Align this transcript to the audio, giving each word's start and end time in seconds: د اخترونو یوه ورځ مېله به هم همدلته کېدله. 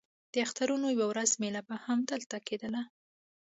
د 0.33 0.35
اخترونو 0.45 0.87
یوه 0.95 1.05
ورځ 1.11 1.29
مېله 1.41 1.61
به 1.67 1.75
هم 1.77 1.85
همدلته 2.01 2.37
کېدله. 2.47 2.81